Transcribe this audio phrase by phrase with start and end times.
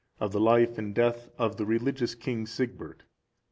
[0.19, 3.03] Of the life and death of the religious King Sigbert.